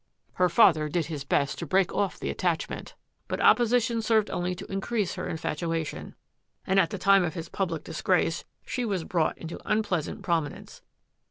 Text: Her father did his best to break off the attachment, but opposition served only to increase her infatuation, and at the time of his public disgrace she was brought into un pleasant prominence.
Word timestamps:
Her 0.33 0.49
father 0.49 0.89
did 0.89 1.05
his 1.05 1.23
best 1.23 1.59
to 1.59 1.67
break 1.67 1.93
off 1.93 2.17
the 2.19 2.31
attachment, 2.31 2.95
but 3.27 3.39
opposition 3.39 4.01
served 4.01 4.31
only 4.31 4.55
to 4.55 4.65
increase 4.65 5.13
her 5.13 5.29
infatuation, 5.29 6.15
and 6.65 6.79
at 6.79 6.89
the 6.89 6.97
time 6.97 7.23
of 7.23 7.35
his 7.35 7.49
public 7.49 7.83
disgrace 7.83 8.43
she 8.65 8.83
was 8.83 9.03
brought 9.03 9.37
into 9.37 9.61
un 9.63 9.83
pleasant 9.83 10.23
prominence. 10.23 10.81